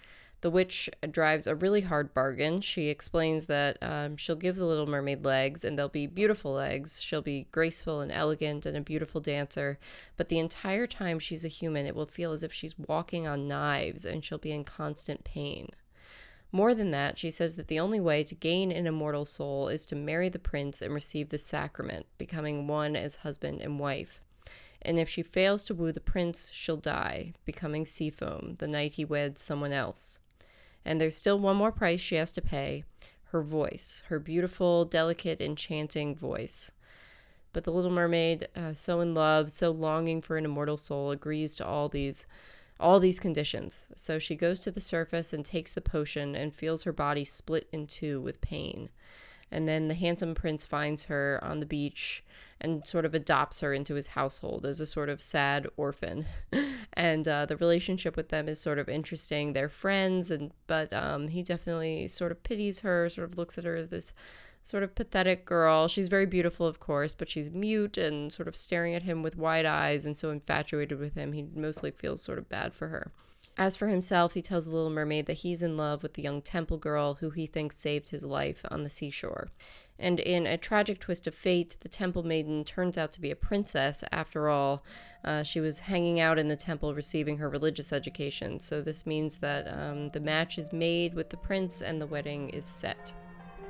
The 0.41 0.51
witch 0.51 0.89
drives 1.11 1.49
a 1.49 1.57
really 1.57 1.81
hard 1.81 2.15
bargain. 2.15 2.61
She 2.61 2.89
explains 2.89 3.47
that 3.47 3.77
um, 3.83 4.17
she'll 4.17 4.37
give 4.37 4.55
the 4.55 4.67
little 4.67 4.87
mermaid 4.87 5.25
legs, 5.25 5.65
and 5.65 5.77
they'll 5.77 5.89
be 5.89 6.07
beautiful 6.07 6.53
legs. 6.53 7.03
She'll 7.03 7.23
be 7.23 7.49
graceful 7.51 8.01
and 8.01 8.13
elegant 8.13 8.65
and 8.65 8.77
a 8.77 8.81
beautiful 8.81 9.21
dancer. 9.21 9.81
But 10.17 10.29
the 10.29 10.39
entire 10.39 10.87
time 10.87 11.19
she's 11.19 11.45
a 11.45 11.49
human, 11.49 11.87
it 11.87 11.97
will 11.97 12.07
feel 12.07 12.31
as 12.31 12.45
if 12.45 12.53
she's 12.53 12.79
walking 12.79 13.27
on 13.27 13.49
knives, 13.49 14.05
and 14.05 14.25
she'll 14.25 14.39
be 14.39 14.53
in 14.53 14.63
constant 14.63 15.25
pain. 15.25 15.71
More 16.53 16.73
than 16.73 16.93
that, 16.93 17.19
she 17.19 17.31
says 17.31 17.57
that 17.57 17.67
the 17.67 17.81
only 17.81 18.01
way 18.01 18.23
to 18.23 18.35
gain 18.37 18.71
an 18.71 18.87
immortal 18.87 19.25
soul 19.25 19.69
is 19.69 19.85
to 19.87 19.97
marry 19.97 20.29
the 20.29 20.39
prince 20.39 20.81
and 20.81 20.95
receive 20.95 21.31
the 21.31 21.37
sacrament, 21.37 22.07
becoming 22.17 22.69
one 22.69 22.95
as 22.95 23.17
husband 23.17 23.61
and 23.61 23.81
wife. 23.81 24.21
And 24.81 25.01
if 25.01 25.09
she 25.09 25.23
fails 25.23 25.65
to 25.65 25.75
woo 25.75 25.91
the 25.91 26.01
prince, 26.01 26.53
she'll 26.53 26.77
die, 26.77 27.35
becoming 27.45 27.85
sea 27.85 28.11
foam 28.11 28.55
the 28.59 28.69
night 28.69 28.93
he 28.93 29.05
weds 29.05 29.43
someone 29.43 29.73
else. 29.73 30.21
And 30.85 31.01
there's 31.01 31.17
still 31.17 31.39
one 31.39 31.57
more 31.57 31.73
price 31.73 32.01
she 32.01 32.17
has 32.17 32.33
to 32.33 32.43
pay 32.43 32.85
her 33.31 33.43
voice, 33.43 34.03
her 34.09 34.19
beautiful, 34.19 34.85
delicate, 34.85 35.41
enchanting 35.41 36.15
voice. 36.15 36.73
But 37.53 37.65
the 37.65 37.73
little 37.73 37.91
mermaid, 37.91 38.49
uh, 38.57 38.73
so 38.73 39.01
in 39.01 39.15
love, 39.15 39.51
so 39.51 39.71
longing 39.71 40.23
for 40.23 40.37
an 40.37 40.45
immortal 40.45 40.77
soul, 40.77 41.11
agrees 41.11 41.57
to 41.57 41.67
all 41.67 41.89
these 41.89 42.27
all 42.81 43.01
these 43.01 43.19
conditions. 43.19 43.89
So 43.97 44.21
she 44.21 44.37
goes 44.37 44.61
to 44.61 44.71
the 44.71 44.81
surface 44.81 45.33
and 45.33 45.45
takes 45.45 45.75
the 45.75 45.81
potion 45.81 46.37
and 46.37 46.55
feels 46.55 46.85
her 46.85 46.93
body 46.93 47.25
split 47.25 47.69
in 47.73 47.89
two 47.89 48.21
with 48.21 48.41
pain. 48.41 48.89
And 49.51 49.67
then 49.67 49.89
the 49.89 49.95
handsome 49.95 50.35
prince 50.35 50.65
finds 50.65 51.07
her 51.07 51.41
on 51.43 51.59
the 51.59 51.67
beach 51.67 52.23
and 52.61 52.87
sort 52.87 53.05
of 53.05 53.15
adopts 53.15 53.61
her 53.61 53.73
into 53.73 53.95
his 53.95 54.09
household 54.09 54.65
as 54.65 54.81
a 54.81 54.87
sort 54.87 55.09
of 55.09 55.23
sad 55.23 55.67
orphan. 55.77 56.27
and 56.99 57.29
uh, 57.29 57.47
the 57.47 57.57
relationship 57.57 58.17
with 58.17 58.29
them 58.29 58.49
is 58.49 58.61
sort 58.61 58.81
of 58.81 58.89
interesting. 58.89 59.53
They're 59.53 59.69
friends, 59.69 60.33
and 60.33 60.51
but 60.67 60.93
um, 60.93 61.29
he 61.29 61.45
definitely 61.45 62.09
sort 62.09 62.33
of 62.33 62.43
pities 62.43 62.81
her, 62.81 63.09
sort 63.09 63.31
of 63.31 63.39
looks 63.39 63.57
at 63.57 63.65
her 63.65 63.77
as 63.77 63.89
this 63.89 64.13
sort 64.65 64.83
of 64.83 64.97
pathetic 64.97 65.47
girl. 65.47 65.87
She's 65.87 66.09
very 66.09 66.27
beautiful, 66.27 66.67
of 66.67 66.81
course, 66.81 67.15
but 67.15 67.31
she's 67.31 67.51
mute 67.51 67.97
and 67.97 68.33
sort 68.33 68.49
of 68.49 68.57
staring 68.57 68.97
at 68.97 69.05
him 69.05 69.23
with 69.23 69.37
wide 69.37 69.65
eyes 69.65 70.07
and 70.07 70.19
so 70.19 70.31
infatuated 70.31 70.99
with 70.99 71.15
him, 71.15 71.33
he 71.33 71.43
mostly 71.55 71.93
feels 71.93 72.21
sort 72.21 72.37
of 72.39 72.49
bad 72.49 72.75
for 72.75 72.89
her. 72.89 73.13
As 73.57 73.77
for 73.77 73.87
himself, 73.87 74.35
he 74.35 74.43
tells 74.43 74.67
the 74.67 74.73
little 74.73 74.91
mermaid 74.91 75.27
that 75.27 75.39
he's 75.39 75.63
in 75.63 75.77
love 75.77 76.03
with 76.03 76.15
the 76.15 76.23
young 76.23 76.43
temple 76.43 76.79
girl 76.79 77.15
who 77.15 77.31
he 77.31 77.47
thinks 77.47 77.79
saved 77.79 78.11
his 78.11 78.25
life 78.25 78.65
on 78.71 78.83
the 78.83 78.91
seashore. 78.91 79.49
And 79.99 80.21
in 80.21 80.47
a 80.47 80.57
tragic 80.57 81.01
twist 81.01 81.27
of 81.27 81.35
fate, 81.35 81.77
the 81.81 81.89
temple 81.89 82.23
maiden 82.23 82.65
turns 82.65 82.97
out 82.97 83.11
to 83.13 83.21
be 83.21 83.31
a 83.31 83.37
princess 83.37 84.05
after 84.13 84.49
all. 84.49 84.85
Uh, 85.25 85.43
she 85.43 85.61
was 85.61 85.81
hanging 85.81 86.21
out 86.21 86.39
in 86.39 86.47
the 86.47 86.57
temple 86.57 86.95
receiving 86.95 87.39
her 87.39 87.49
religious 87.49 87.93
education, 87.93 88.61
so 88.61 88.81
this 88.81 89.07
means 89.07 89.39
that 89.39 89.67
um, 89.67 90.09
the 90.11 90.21
match 90.21 90.57
is 90.57 90.73
made 90.73 91.15
with 91.15 91.31
the 91.31 91.37
prince 91.37 91.83
and 91.83 92.01
the 92.01 92.07
wedding 92.07 92.51
is 92.51 92.65
set. 92.65 93.13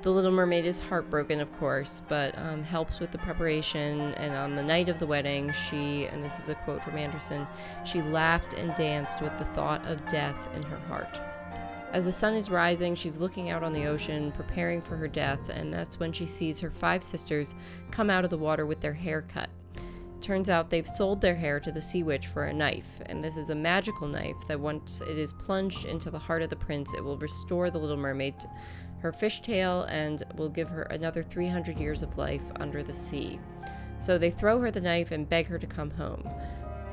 The 0.01 0.13
Little 0.13 0.31
Mermaid 0.31 0.65
is 0.65 0.79
heartbroken, 0.79 1.41
of 1.41 1.51
course, 1.59 2.03
but 2.07 2.39
um, 2.39 2.63
helps 2.63 3.01
with 3.01 3.11
the 3.11 3.19
preparation. 3.19 3.99
And 4.15 4.35
on 4.35 4.55
the 4.55 4.63
night 4.63 4.89
of 4.89 5.01
the 5.01 5.07
wedding, 5.09 5.53
she, 5.53 6.07
and 6.07 6.23
this 6.23 6.39
is 6.39 6.49
a 6.49 6.55
quote 6.55 6.85
from 6.85 6.97
Andersen, 6.97 7.49
she 7.85 8.01
laughed 8.01 8.55
and 8.55 8.73
danced 8.75 9.21
with 9.21 9.37
the 9.39 9.45
thought 9.47 9.85
of 9.87 10.07
death 10.07 10.49
in 10.55 10.63
her 10.65 10.79
heart. 10.87 11.21
As 11.93 12.05
the 12.05 12.13
sun 12.13 12.35
is 12.35 12.51
rising, 12.51 12.95
she's 12.95 13.19
looking 13.19 13.49
out 13.49 13.63
on 13.63 13.73
the 13.73 13.87
ocean, 13.87 14.31
preparing 14.33 14.83
for 14.83 14.97
her 14.97 15.09
death, 15.09 15.49
and 15.49 15.73
that's 15.73 15.99
when 15.99 16.13
she 16.13 16.27
sees 16.27 16.61
her 16.61 16.71
five 16.71 17.03
sisters 17.03 17.55
come 17.91 18.11
out 18.11 18.25
of 18.25 18.31
the 18.31 18.37
water 18.37 18.67
with 18.67 18.81
their 18.81 18.93
hair 18.93 19.23
cut. 19.23 19.49
It 19.75 20.21
turns 20.21 20.51
out 20.51 20.69
they've 20.69 20.87
sold 20.87 21.23
their 21.23 21.35
hair 21.35 21.59
to 21.61 21.73
the 21.73 21.81
sea 21.81 22.03
witch 22.03 22.27
for 22.27 22.45
a 22.45 22.53
knife, 22.53 23.01
and 23.07 23.25
this 23.25 23.39
is 23.39 23.49
a 23.49 23.55
magical 23.55 24.07
knife 24.07 24.37
that 24.49 24.61
once 24.61 25.01
it 25.01 25.17
is 25.17 25.33
plunged 25.33 25.87
into 25.87 26.11
the 26.11 26.19
heart 26.19 26.43
of 26.43 26.51
the 26.51 26.57
prince, 26.57 26.93
it 26.93 27.03
will 27.03 27.17
restore 27.17 27.71
the 27.71 27.79
little 27.79 27.97
mermaid 27.97 28.35
her 29.01 29.13
fishtail 29.13 29.87
and 29.89 30.25
will 30.37 30.49
give 30.49 30.69
her 30.69 30.83
another 30.83 31.23
300 31.23 31.79
years 31.79 32.03
of 32.03 32.19
life 32.19 32.51
under 32.57 32.83
the 32.83 32.93
sea. 32.93 33.39
So 33.99 34.19
they 34.19 34.31
throw 34.31 34.61
her 34.61 34.71
the 34.71 34.81
knife 34.81 35.11
and 35.11 35.29
beg 35.29 35.47
her 35.47 35.59
to 35.59 35.67
come 35.67 35.91
home. 35.91 36.29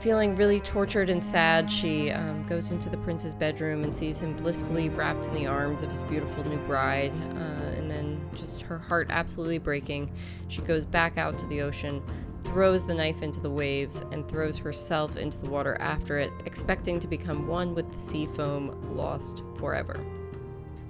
Feeling 0.05 0.35
really 0.35 0.59
tortured 0.59 1.09
and 1.09 1.25
sad, 1.25 1.71
she 1.71 2.11
um, 2.11 2.45
goes 2.45 2.71
into 2.71 2.91
the 2.91 2.97
prince's 2.97 3.33
bedroom 3.33 3.83
and 3.83 3.95
sees 3.95 4.21
him 4.21 4.35
blissfully 4.35 4.87
wrapped 4.89 5.25
in 5.25 5.33
the 5.33 5.47
arms 5.47 5.81
of 5.81 5.89
his 5.89 6.03
beautiful 6.03 6.43
new 6.43 6.59
bride. 6.67 7.11
Uh, 7.11 7.73
and 7.75 7.89
then, 7.89 8.21
just 8.35 8.61
her 8.61 8.77
heart 8.77 9.07
absolutely 9.09 9.57
breaking, 9.57 10.11
she 10.47 10.61
goes 10.61 10.85
back 10.85 11.17
out 11.17 11.39
to 11.39 11.47
the 11.47 11.59
ocean, 11.59 12.03
throws 12.43 12.85
the 12.85 12.93
knife 12.93 13.23
into 13.23 13.39
the 13.39 13.49
waves, 13.49 14.03
and 14.11 14.29
throws 14.29 14.59
herself 14.59 15.17
into 15.17 15.39
the 15.39 15.49
water 15.49 15.75
after 15.81 16.19
it, 16.19 16.31
expecting 16.45 16.99
to 16.99 17.07
become 17.07 17.47
one 17.47 17.73
with 17.73 17.91
the 17.91 17.97
sea 17.99 18.27
foam, 18.27 18.95
lost 18.95 19.41
forever. 19.57 19.99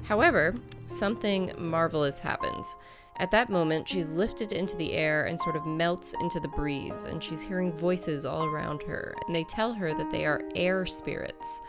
However, 0.04 0.56
something 0.88 1.54
marvelous 1.58 2.20
happens. 2.20 2.76
At 3.18 3.32
that 3.32 3.50
moment, 3.50 3.88
she's 3.88 4.14
lifted 4.14 4.52
into 4.52 4.76
the 4.76 4.94
air 4.94 5.26
and 5.26 5.40
sort 5.40 5.56
of 5.56 5.66
melts 5.66 6.14
into 6.20 6.40
the 6.40 6.50
breeze, 6.50 7.06
and 7.06 7.24
she's 7.24 7.44
hearing 7.44 7.72
voices 7.72 8.26
all 8.26 8.46
around 8.46 8.84
her, 8.84 9.16
and 9.26 9.36
they 9.36 9.46
tell 9.46 9.72
her 9.74 9.94
that 9.94 10.12
they 10.12 10.26
are 10.26 10.42
air 10.54 10.86
spirits. 10.86 11.62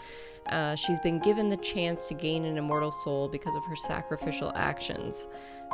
Uh, 0.48 0.74
she's 0.74 0.98
been 1.00 1.18
given 1.18 1.48
the 1.48 1.56
chance 1.58 2.06
to 2.06 2.14
gain 2.14 2.44
an 2.44 2.56
immortal 2.58 2.92
soul 2.92 3.28
because 3.28 3.56
of 3.56 3.64
her 3.64 3.76
sacrificial 3.76 4.52
actions. 4.54 5.28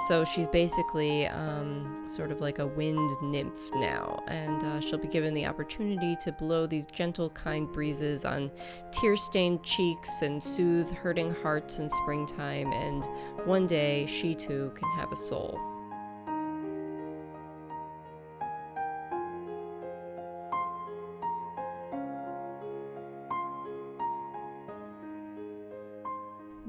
So 0.08 0.24
she's 0.24 0.46
basically 0.46 1.26
um, 1.26 2.04
sort 2.08 2.32
of 2.32 2.40
like 2.40 2.58
a 2.58 2.66
wind 2.66 3.10
nymph 3.22 3.70
now, 3.74 4.22
and 4.26 4.62
uh, 4.64 4.80
she'll 4.80 4.98
be 4.98 5.08
given 5.08 5.34
the 5.34 5.46
opportunity 5.46 6.16
to 6.22 6.32
blow 6.32 6.66
these 6.66 6.86
gentle, 6.86 7.30
kind 7.30 7.70
breezes 7.70 8.24
on 8.24 8.50
tear 8.90 9.16
stained 9.16 9.62
cheeks 9.62 10.22
and 10.22 10.42
soothe 10.42 10.90
hurting 10.90 11.34
hearts 11.42 11.78
in 11.78 11.88
springtime, 11.88 12.72
and 12.72 13.06
one 13.44 13.66
day 13.66 14.06
she 14.06 14.34
too 14.34 14.72
can 14.74 14.88
have 14.96 15.12
a 15.12 15.16
soul. 15.16 15.71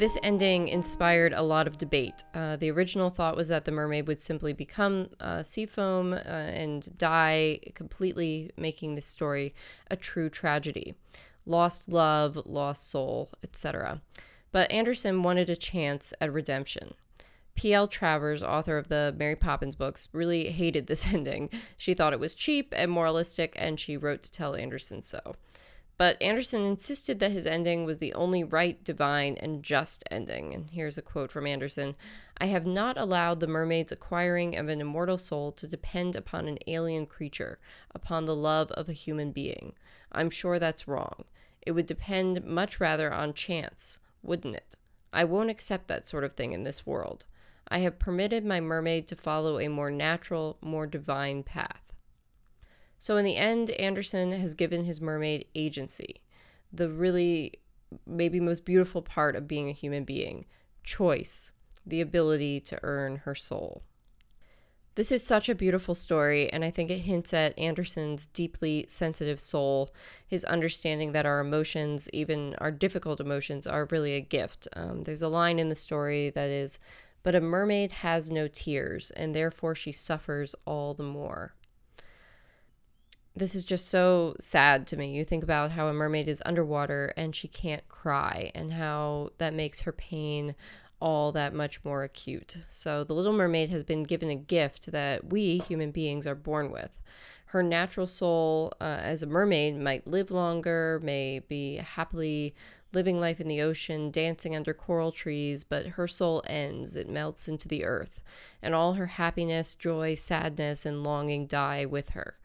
This 0.04 0.18
ending 0.22 0.68
inspired 0.68 1.32
a 1.32 1.42
lot 1.42 1.66
of 1.66 1.78
debate. 1.78 2.26
Uh, 2.34 2.58
the 2.58 2.70
original 2.72 3.10
thought 3.10 3.38
was 3.38 3.48
that 3.48 3.64
the 3.64 3.72
mermaid 3.72 4.06
would 4.06 4.20
simply 4.20 4.52
become 4.52 5.08
uh, 5.22 5.44
sea 5.44 5.66
foam 5.66 6.12
uh, 6.12 6.18
and 6.18 6.98
die, 6.98 7.62
completely 7.74 8.52
making 8.58 8.96
this 8.96 9.06
story 9.06 9.56
a 9.90 9.96
true 9.96 10.30
tragedy. 10.30 10.94
Lost 11.46 11.88
love, 11.88 12.38
lost 12.46 12.92
soul, 12.92 13.30
etc. 13.44 14.02
But 14.52 14.70
Andersen 14.74 15.24
wanted 15.24 15.50
a 15.50 15.56
chance 15.56 16.14
at 16.20 16.34
redemption. 16.34 16.96
P.L. 17.56 17.88
Travers, 17.88 18.44
author 18.44 18.78
of 18.78 18.90
the 18.90 19.16
Mary 19.18 19.38
Poppins 19.38 19.76
books, 19.76 20.10
really 20.12 20.50
hated 20.50 20.88
this 20.88 21.08
ending. 21.14 21.50
She 21.78 21.94
thought 21.94 22.12
it 22.12 22.20
was 22.20 22.36
cheap 22.36 22.74
and 22.76 22.92
moralistic, 22.92 23.56
and 23.56 23.80
she 23.80 23.96
wrote 23.96 24.24
to 24.24 24.32
tell 24.34 24.54
Andersen 24.54 25.02
so. 25.02 25.38
But 25.98 26.22
Andersen 26.22 26.64
insisted 26.64 27.20
that 27.20 27.32
his 27.32 27.46
ending 27.46 27.86
was 27.86 28.00
the 28.00 28.14
only 28.14 28.44
right, 28.44 28.84
divine, 28.84 29.38
and 29.40 29.64
just 29.64 30.04
ending. 30.10 30.54
And 30.54 30.70
here's 30.70 30.98
a 30.98 31.04
quote 31.04 31.32
from 31.32 31.46
Andersen 31.46 31.96
I 32.38 32.48
have 32.48 32.66
not 32.66 32.98
allowed 32.98 33.40
the 33.40 33.48
mermaid's 33.48 33.92
acquiring 33.92 34.56
of 34.56 34.68
an 34.68 34.82
immortal 34.82 35.18
soul 35.18 35.52
to 35.54 35.68
depend 35.68 36.16
upon 36.16 36.48
an 36.48 36.58
alien 36.66 37.06
creature, 37.06 37.60
upon 37.94 38.26
the 38.26 38.36
love 38.36 38.72
of 38.72 38.90
a 38.90 38.94
human 38.94 39.32
being. 39.32 39.74
I'm 40.12 40.30
sure 40.30 40.58
that's 40.58 40.88
wrong. 40.88 41.26
It 41.62 41.72
would 41.72 41.86
depend 41.86 42.44
much 42.44 42.80
rather 42.80 43.14
on 43.14 43.34
chance, 43.34 44.00
wouldn't 44.24 44.56
it? 44.56 44.76
I 45.14 45.24
won't 45.26 45.52
accept 45.52 45.88
that 45.88 46.08
sort 46.08 46.24
of 46.24 46.34
thing 46.34 46.54
in 46.54 46.64
this 46.64 46.86
world. 46.88 47.28
I 47.68 47.80
have 47.80 48.00
permitted 48.00 48.44
my 48.44 48.60
mermaid 48.60 49.08
to 49.08 49.16
follow 49.16 49.60
a 49.60 49.68
more 49.70 49.92
natural, 49.92 50.58
more 50.60 50.88
divine 50.88 51.44
path. 51.44 51.93
So 53.04 53.18
in 53.18 53.26
the 53.26 53.36
end, 53.36 53.70
Andersen 53.72 54.32
has 54.32 54.54
given 54.54 54.86
his 54.86 55.02
mermaid 55.02 55.44
agency, 55.56 56.22
the 56.72 56.88
really 56.88 57.60
maybe 58.08 58.40
most 58.40 58.64
beautiful 58.64 59.02
part 59.02 59.36
of 59.36 59.46
being 59.46 59.68
a 59.68 59.74
human 59.74 60.06
being 60.06 60.46
choice, 60.86 61.52
the 61.86 62.00
ability 62.00 62.62
to 62.62 62.80
earn 62.82 63.18
her 63.26 63.36
soul. 63.36 63.84
This 64.96 65.12
is 65.12 65.22
such 65.22 65.50
a 65.50 65.54
beautiful 65.54 65.94
story, 65.94 66.50
and 66.54 66.64
I 66.64 66.72
think 66.72 66.90
it 66.90 67.00
hints 67.00 67.34
at 67.34 67.60
Andersen's 67.60 68.28
deeply 68.28 68.86
sensitive 68.88 69.42
soul, 69.42 69.94
his 70.26 70.46
understanding 70.46 71.12
that 71.12 71.26
our 71.26 71.42
emotions, 71.42 72.10
even 72.14 72.56
our 72.60 72.72
difficult 72.72 73.20
emotions, 73.20 73.68
are 73.68 73.90
really 73.92 74.14
a 74.14 74.22
gift. 74.22 74.66
Um, 74.78 75.04
there's 75.04 75.22
a 75.22 75.28
line 75.28 75.60
in 75.60 75.68
the 75.68 75.76
story 75.76 76.30
that 76.30 76.50
is, 76.50 76.80
But 77.22 77.36
a 77.36 77.42
mermaid 77.42 77.92
has 77.92 78.32
no 78.32 78.48
tears, 78.48 79.12
and 79.12 79.36
therefore 79.36 79.76
she 79.76 79.92
suffers 79.92 80.56
all 80.66 80.94
the 80.94 81.04
more. 81.04 81.54
This 83.36 83.56
is 83.56 83.66
just 83.66 83.90
so 83.90 84.36
sad 84.40 84.86
to 84.88 84.98
me. 84.98 85.12
You 85.12 85.26
think 85.26 85.44
about 85.44 85.72
how 85.72 85.88
a 85.88 85.94
mermaid 85.94 86.28
is 86.28 86.44
underwater 86.46 87.14
and 87.18 87.36
she 87.36 87.48
can't 87.48 87.88
cry, 87.90 88.52
and 88.54 88.72
how 88.74 89.32
that 89.40 89.56
makes 89.56 89.82
her 89.82 89.92
pain 89.92 90.54
all 91.00 91.32
that 91.32 91.54
much 91.54 91.84
more 91.84 92.04
acute. 92.04 92.58
So, 92.68 93.04
the 93.04 93.16
Little 93.16 93.34
Mermaid 93.34 93.72
has 93.72 93.84
been 93.84 94.04
given 94.04 94.30
a 94.30 94.36
gift 94.36 94.92
that 94.92 95.32
we 95.32 95.58
human 95.58 95.90
beings 95.90 96.28
are 96.28 96.36
born 96.36 96.72
with. 96.72 97.02
Her 97.48 97.64
natural 97.64 98.08
soul 98.08 98.74
uh, 98.80 98.84
as 98.84 99.24
a 99.24 99.28
mermaid 99.28 99.78
might 99.78 100.08
live 100.08 100.30
longer, 100.30 101.00
may 101.04 101.40
be 101.40 101.78
happily 101.78 102.54
living 102.94 103.20
life 103.20 103.42
in 103.42 103.48
the 103.48 103.62
ocean, 103.62 104.12
dancing 104.12 104.56
under 104.56 104.74
coral 104.74 105.12
trees, 105.12 105.64
but 105.64 105.88
her 105.88 106.08
soul 106.08 106.44
ends. 106.46 106.96
It 106.96 107.10
melts 107.10 107.48
into 107.48 107.68
the 107.68 107.84
earth, 107.84 108.22
and 108.62 108.76
all 108.76 108.94
her 108.94 109.08
happiness, 109.08 109.74
joy, 109.74 110.14
sadness, 110.14 110.86
and 110.86 111.04
longing 111.04 111.48
die 111.48 111.86
with 111.86 112.12
her. 112.12 112.38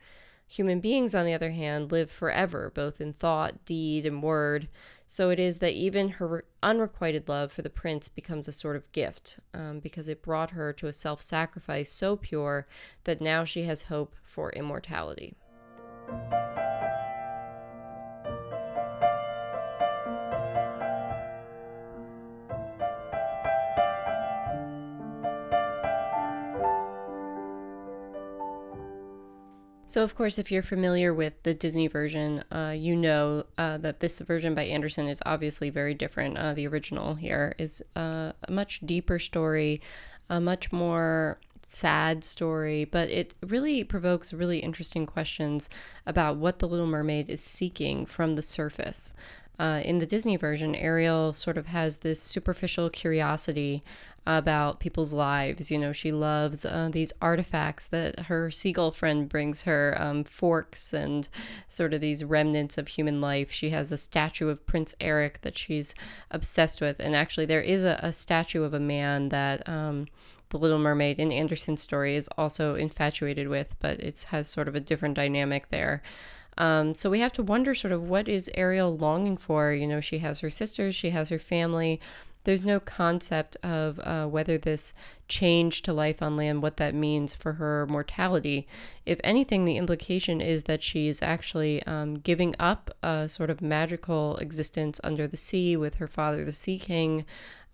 Human 0.51 0.81
beings, 0.81 1.15
on 1.15 1.27
the 1.27 1.35
other 1.35 1.51
hand, 1.51 1.93
live 1.93 2.11
forever, 2.11 2.73
both 2.75 3.03
in 3.03 3.13
thought, 3.13 3.67
deed, 3.67 4.07
and 4.07 4.23
word. 4.23 4.67
So 5.07 5.29
it 5.29 5.39
is 5.39 5.59
that 5.59 5.75
even 5.75 6.09
her 6.09 6.45
unrequited 6.63 7.29
love 7.29 7.53
for 7.53 7.61
the 7.61 7.69
prince 7.69 8.09
becomes 8.09 8.49
a 8.49 8.53
sort 8.53 8.75
of 8.75 8.91
gift, 8.93 9.39
um, 9.53 9.79
because 9.79 10.09
it 10.09 10.23
brought 10.23 10.53
her 10.53 10.73
to 10.73 10.87
a 10.87 10.93
self 10.93 11.21
sacrifice 11.21 11.91
so 11.91 12.17
pure 12.17 12.67
that 13.05 13.21
now 13.21 13.45
she 13.45 13.65
has 13.65 13.83
hope 13.83 14.17
for 14.25 14.51
immortality. 14.53 15.37
So, 29.99 30.05
of 30.05 30.15
course, 30.15 30.39
if 30.39 30.53
you're 30.53 30.63
familiar 30.63 31.13
with 31.13 31.43
the 31.43 31.55
Disney 31.55 31.89
version, 31.89 32.45
uh, 32.53 32.73
you 32.77 32.95
know 32.95 33.43
uh, 33.59 33.79
that 33.79 33.99
this 33.99 34.21
version 34.21 34.55
by 34.55 34.63
Andersen 34.63 35.09
is 35.09 35.21
obviously 35.27 35.71
very 35.71 35.93
different. 35.93 36.39
Uh, 36.39 36.55
the 36.55 36.69
original 36.69 37.17
here 37.17 37.57
is 37.59 37.83
uh, 37.97 38.31
a 38.45 38.53
much 38.53 38.79
deeper 38.87 39.19
story, 39.19 39.81
a 40.31 40.41
much 40.41 40.71
more 40.71 41.41
sad 41.69 42.25
story, 42.25 42.85
but 42.85 43.09
it 43.11 43.35
really 43.47 43.85
provokes 43.85 44.33
really 44.33 44.59
interesting 44.59 45.07
questions 45.07 45.69
about 46.07 46.37
what 46.37 46.59
the 46.59 46.69
Little 46.69 46.87
Mermaid 46.87 47.29
is 47.29 47.43
seeking 47.43 48.07
from 48.07 48.35
the 48.35 48.43
surface. 48.43 49.13
Uh, 49.59 49.83
in 49.85 49.99
the 49.99 50.07
Disney 50.07 50.37
version, 50.37 50.75
Ariel 50.75 51.33
sort 51.33 51.59
of 51.59 51.67
has 51.67 51.99
this 51.99 52.23
superficial 52.23 52.89
curiosity 52.89 53.83
about 54.25 54.79
people's 54.79 55.13
lives. 55.13 55.71
You 55.71 55.79
know, 55.79 55.93
she 55.93 56.13
loves 56.13 56.65
uh, 56.65 56.91
these 56.93 57.13
artifacts 57.21 57.89
that 57.89 58.21
her 58.21 58.51
seagull 58.51 58.93
friend 58.93 59.29
brings 59.29 59.63
her 59.63 59.97
um, 59.99 60.23
forks 60.23 60.93
and 60.93 61.29
sort 61.67 61.93
of 61.93 62.01
these 62.01 62.23
remnants 62.23 62.79
of 62.79 62.89
human 62.89 63.21
life. 63.21 63.51
She 63.51 63.71
has 63.71 63.91
a 63.91 63.97
statue 63.97 64.49
of 64.49 64.65
Prince 64.67 64.95
Eric 65.01 65.41
that 65.43 65.59
she's 65.59 65.95
obsessed 66.31 66.81
with. 66.81 67.01
And 67.01 67.17
actually, 67.17 67.47
there 67.47 67.63
is 67.63 67.85
a, 67.85 67.99
a 68.03 68.13
statue 68.13 68.63
of 68.63 68.75
a 68.75 68.81
man 68.81 69.31
that. 69.31 69.69
Um, 69.69 70.07
the 70.51 70.59
Little 70.59 70.79
Mermaid 70.79 71.19
in 71.19 71.33
Andersen's 71.33 71.83
story 71.83 72.17
is 72.17 72.29
also 72.39 72.75
infatuated 72.75 73.49
with, 73.49 73.75
but 73.81 74.01
it 74.01 74.27
has 74.31 74.49
sort 74.49 74.69
of 74.69 74.75
a 74.75 74.81
different 74.81 75.15
dynamic 75.15 75.69
there. 75.71 76.03
Um, 76.57 76.95
so 76.95 77.09
we 77.09 77.21
have 77.21 77.33
to 77.35 77.43
wonder 77.43 77.75
sort 77.75 77.93
of 77.93 78.09
what 78.09 78.29
is 78.29 78.51
Ariel 78.55 78.97
longing 78.97 79.37
for? 79.37 79.73
You 79.73 79.87
know, 79.87 80.01
she 80.01 80.19
has 80.19 80.41
her 80.41 80.51
sisters, 80.51 80.95
she 80.95 81.11
has 81.11 81.29
her 81.29 81.39
family, 81.39 82.01
there's 82.49 82.65
no 82.65 82.81
concept 82.81 83.59
of 83.63 84.01
uh, 84.01 84.27
whether 84.27 84.57
this 84.57 84.95
change 85.29 85.83
to 85.83 85.93
life 85.93 86.23
on 86.23 86.35
land, 86.35 86.63
what 86.63 86.79
that 86.79 86.95
means 86.95 87.35
for 87.35 87.53
her 87.53 87.87
mortality. 87.89 88.67
If 89.05 89.21
anything, 89.23 89.67
the 89.67 89.77
implication 89.77 90.41
is 90.41 90.65
that 90.65 90.83
she's 90.83 91.21
actually 91.21 91.83
um, 91.83 92.21
giving 92.21 92.55
up 92.59 92.91
a 93.03 93.29
sort 93.29 93.51
of 93.51 93.61
magical 93.61 94.39
existence 94.39 94.99
under 95.05 95.27
the 95.27 95.37
sea 95.37 95.77
with 95.77 95.97
her 95.97 96.09
father, 96.09 96.43
the 96.45 96.53
Sea 96.53 96.79
King. 96.79 97.27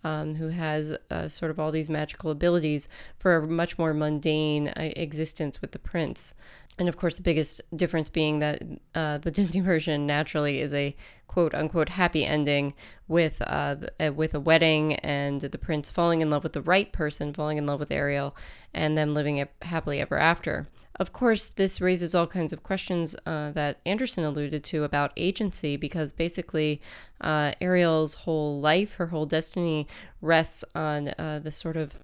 Um, 0.04 0.34
who 0.34 0.48
has 0.48 0.94
uh, 1.10 1.28
sort 1.28 1.50
of 1.50 1.58
all 1.58 1.72
these 1.72 1.88
magical 1.88 2.30
abilities 2.30 2.88
for 3.16 3.36
a 3.36 3.46
much 3.46 3.78
more 3.78 3.94
mundane 3.94 4.68
uh, 4.68 4.90
existence 4.96 5.62
with 5.62 5.72
the 5.72 5.78
prince. 5.78 6.34
And 6.78 6.88
of 6.88 6.96
course, 6.96 7.16
the 7.16 7.22
biggest 7.22 7.60
difference 7.74 8.08
being 8.08 8.40
that 8.40 8.62
uh, 8.94 9.18
the 9.18 9.30
Disney 9.40 9.60
version 9.60 10.06
naturally 10.06 10.60
is 10.60 10.74
a 10.74 10.96
quote 11.28 11.54
unquote 11.54 11.88
happy 11.88 12.24
ending 12.24 12.74
with 13.08 13.42
uh, 13.42 13.76
uh, 14.00 14.12
with 14.14 14.34
a 14.34 14.40
wedding 14.40 14.94
and 14.96 15.40
the 15.40 15.58
prince 15.58 15.90
falling 15.90 16.20
in 16.20 16.30
love 16.30 16.42
with 16.42 16.52
the 16.52 16.62
right 16.62 16.92
person, 16.92 17.32
falling 17.32 17.58
in 17.58 17.66
love 17.66 17.80
with 17.80 17.90
Ariel, 17.90 18.36
and 18.72 18.96
them 18.96 19.14
living 19.14 19.46
happily 19.62 20.00
ever 20.00 20.18
after. 20.18 20.66
Of 20.96 21.12
course, 21.12 21.48
this 21.48 21.80
raises 21.80 22.14
all 22.14 22.28
kinds 22.28 22.52
of 22.52 22.62
questions 22.62 23.16
uh, 23.26 23.50
that 23.50 23.80
Andersen 23.84 24.22
alluded 24.22 24.62
to 24.62 24.84
about 24.84 25.12
agency, 25.16 25.76
because 25.76 26.12
basically, 26.12 26.80
uh, 27.20 27.52
Ariel's 27.60 28.14
whole 28.14 28.60
life, 28.60 28.94
her 28.94 29.08
whole 29.08 29.26
destiny, 29.26 29.88
rests 30.20 30.64
on 30.72 31.08
uh, 31.18 31.40
the 31.42 31.50
sort 31.50 31.76
of 31.76 31.94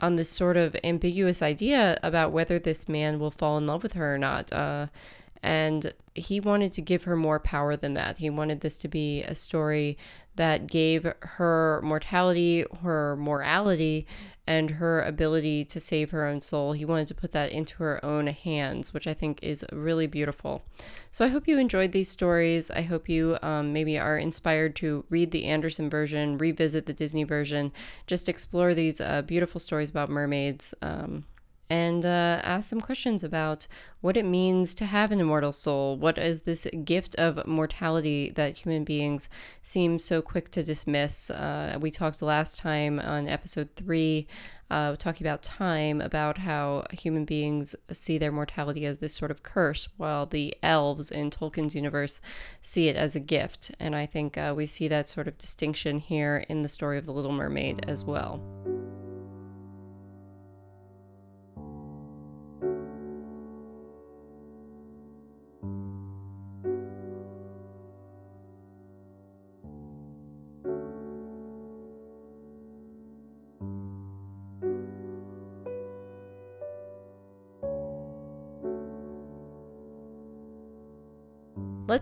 on 0.00 0.16
this 0.16 0.28
sort 0.28 0.56
of 0.56 0.76
ambiguous 0.84 1.42
idea 1.42 1.98
about 2.02 2.32
whether 2.32 2.58
this 2.58 2.88
man 2.88 3.18
will 3.18 3.30
fall 3.30 3.56
in 3.58 3.66
love 3.66 3.82
with 3.82 3.94
her 3.94 4.14
or 4.14 4.18
not. 4.18 4.52
Uh, 4.52 4.86
and 5.42 5.92
he 6.14 6.40
wanted 6.40 6.72
to 6.72 6.82
give 6.82 7.04
her 7.04 7.16
more 7.16 7.38
power 7.38 7.76
than 7.76 7.94
that. 7.94 8.18
He 8.18 8.30
wanted 8.30 8.60
this 8.60 8.76
to 8.78 8.88
be 8.88 9.22
a 9.22 9.34
story 9.34 9.96
that 10.36 10.66
gave 10.66 11.10
her 11.20 11.80
mortality, 11.82 12.64
her 12.82 13.16
morality, 13.16 14.06
and 14.46 14.72
her 14.72 15.02
ability 15.02 15.64
to 15.64 15.80
save 15.80 16.10
her 16.10 16.26
own 16.26 16.40
soul. 16.40 16.72
He 16.72 16.84
wanted 16.84 17.08
to 17.08 17.14
put 17.14 17.32
that 17.32 17.50
into 17.52 17.76
her 17.76 18.04
own 18.04 18.28
hands, 18.28 18.94
which 18.94 19.06
I 19.06 19.14
think 19.14 19.40
is 19.42 19.64
really 19.72 20.06
beautiful. 20.06 20.62
So 21.10 21.24
I 21.24 21.28
hope 21.28 21.48
you 21.48 21.58
enjoyed 21.58 21.92
these 21.92 22.10
stories. 22.10 22.70
I 22.70 22.82
hope 22.82 23.08
you 23.08 23.38
um, 23.42 23.72
maybe 23.72 23.98
are 23.98 24.18
inspired 24.18 24.76
to 24.76 25.04
read 25.10 25.30
the 25.30 25.44
Andersen 25.44 25.90
version, 25.90 26.38
revisit 26.38 26.86
the 26.86 26.92
Disney 26.92 27.24
version, 27.24 27.72
just 28.06 28.28
explore 28.28 28.74
these 28.74 29.00
uh, 29.00 29.22
beautiful 29.22 29.60
stories 29.60 29.90
about 29.90 30.10
mermaids. 30.10 30.74
Um, 30.82 31.24
and 31.68 32.06
uh, 32.06 32.40
ask 32.42 32.70
some 32.70 32.80
questions 32.80 33.24
about 33.24 33.66
what 34.00 34.16
it 34.16 34.24
means 34.24 34.74
to 34.74 34.86
have 34.86 35.10
an 35.10 35.20
immortal 35.20 35.52
soul. 35.52 35.96
What 35.96 36.18
is 36.18 36.42
this 36.42 36.66
gift 36.84 37.14
of 37.16 37.46
mortality 37.46 38.30
that 38.36 38.56
human 38.56 38.84
beings 38.84 39.28
seem 39.62 39.98
so 39.98 40.22
quick 40.22 40.50
to 40.52 40.62
dismiss? 40.62 41.30
Uh, 41.30 41.78
we 41.80 41.90
talked 41.90 42.22
last 42.22 42.58
time 42.58 43.00
on 43.00 43.26
episode 43.26 43.68
three, 43.74 44.28
uh, 44.70 44.94
talking 44.96 45.26
about 45.26 45.42
time, 45.42 46.00
about 46.00 46.38
how 46.38 46.84
human 46.92 47.24
beings 47.24 47.74
see 47.90 48.18
their 48.18 48.32
mortality 48.32 48.86
as 48.86 48.98
this 48.98 49.14
sort 49.14 49.30
of 49.30 49.42
curse, 49.42 49.88
while 49.96 50.26
the 50.26 50.54
elves 50.62 51.10
in 51.10 51.30
Tolkien's 51.30 51.74
universe 51.74 52.20
see 52.60 52.88
it 52.88 52.96
as 52.96 53.16
a 53.16 53.20
gift. 53.20 53.72
And 53.80 53.96
I 53.96 54.06
think 54.06 54.38
uh, 54.38 54.54
we 54.56 54.66
see 54.66 54.88
that 54.88 55.08
sort 55.08 55.26
of 55.26 55.38
distinction 55.38 55.98
here 55.98 56.44
in 56.48 56.62
the 56.62 56.68
story 56.68 56.98
of 56.98 57.06
the 57.06 57.12
Little 57.12 57.32
Mermaid 57.32 57.84
as 57.88 58.04
well. 58.04 58.40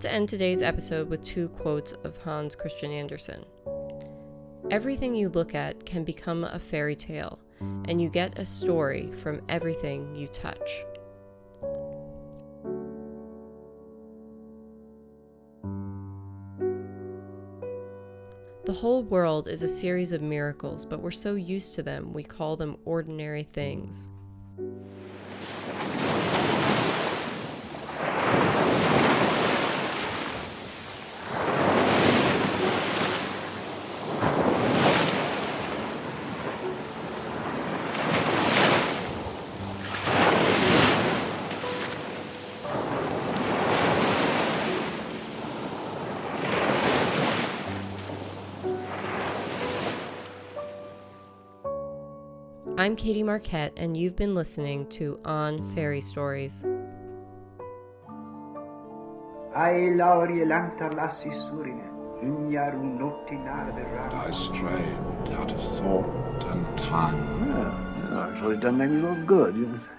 Let's 0.04 0.16
end 0.16 0.28
today's 0.28 0.62
episode 0.62 1.08
with 1.08 1.24
two 1.24 1.48
quotes 1.48 1.94
of 2.04 2.18
Hans 2.18 2.54
Christian 2.54 2.90
Andersen. 2.90 3.42
Everything 4.70 5.14
you 5.14 5.30
look 5.30 5.54
at 5.54 5.86
can 5.86 6.04
become 6.04 6.44
a 6.44 6.58
fairy 6.58 6.94
tale, 6.94 7.38
and 7.86 8.02
you 8.02 8.10
get 8.10 8.38
a 8.38 8.44
story 8.44 9.10
from 9.12 9.40
everything 9.48 10.14
you 10.14 10.26
touch. 10.26 10.84
The 18.66 18.74
whole 18.74 19.04
world 19.04 19.48
is 19.48 19.62
a 19.62 19.68
series 19.68 20.12
of 20.12 20.20
miracles, 20.20 20.84
but 20.84 21.00
we're 21.00 21.12
so 21.12 21.34
used 21.34 21.76
to 21.76 21.82
them 21.82 22.12
we 22.12 22.24
call 22.24 22.58
them 22.58 22.76
ordinary 22.84 23.44
things. 23.44 24.10
I'm 52.84 52.96
Katie 52.96 53.22
Marquette, 53.22 53.72
and 53.78 53.96
you've 53.96 54.14
been 54.14 54.34
listening 54.34 54.86
to 54.90 55.18
On 55.24 55.64
Fairy 55.74 56.02
Stories. 56.02 56.66
Ai 59.56 59.94
lauri 59.96 60.44
lantarlassi 60.44 61.30
surine, 61.32 61.88
ignaru 62.22 62.82
notti 63.00 63.38
I 64.12 64.30
strayed 64.30 65.32
out 65.32 65.50
of 65.50 65.62
thought 65.78 66.44
and 66.52 66.76
time. 66.76 67.48
Well, 67.48 67.74
you 67.96 68.10
know, 68.10 68.30
it's 68.30 68.42
really 68.42 68.58
done 68.58 68.76
make 68.76 68.90
me 68.90 69.00
look 69.00 69.24
good. 69.24 69.54
You 69.54 69.66
know. 69.68 69.93